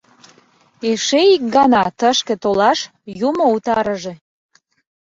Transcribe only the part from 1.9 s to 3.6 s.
тышке толаш— юмо